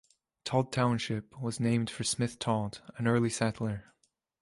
Todd 0.45 0.71
Township 0.71 1.39
was 1.39 1.59
named 1.59 1.87
for 1.91 2.03
Smith 2.03 2.39
Todd, 2.39 2.79
an 2.97 3.07
early 3.07 3.29
settler. 3.29 3.93